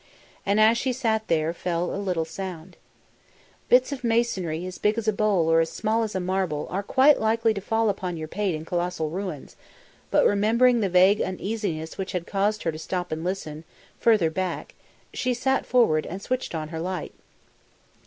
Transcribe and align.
And 0.47 0.59
as 0.59 0.79
she 0.79 0.93
sat 0.93 1.27
there 1.27 1.53
fell 1.53 1.93
a 1.93 2.01
little 2.01 2.25
sound. 2.25 2.75
Bits 3.69 3.91
of 3.91 4.03
masonry 4.03 4.65
as 4.65 4.79
big 4.79 4.97
as 4.97 5.07
a 5.07 5.13
bowl 5.13 5.47
or 5.47 5.59
as 5.59 5.69
small 5.71 6.01
as 6.01 6.15
a 6.15 6.19
marble 6.19 6.65
are 6.71 6.81
quite 6.81 7.19
likely 7.19 7.53
to 7.53 7.61
fall 7.61 7.87
upon 7.87 8.17
your 8.17 8.27
pate 8.27 8.55
in 8.55 8.65
colossal 8.65 9.11
ruins, 9.11 9.55
but, 10.09 10.25
remembering 10.25 10.79
the 10.79 10.89
vague 10.89 11.21
uneasiness 11.21 11.99
which 11.99 12.13
had 12.13 12.25
caused 12.25 12.63
her 12.63 12.71
to 12.71 12.79
stop 12.79 13.11
and 13.11 13.23
listen, 13.23 13.63
further 13.99 14.31
back, 14.31 14.73
she 15.13 15.35
sat 15.35 15.67
forward 15.67 16.07
and 16.07 16.19
switched 16.23 16.55
on 16.55 16.69
her 16.69 16.79
light. 16.79 17.13